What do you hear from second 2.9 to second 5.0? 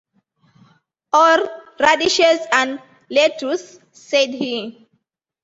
lettuce,” said he.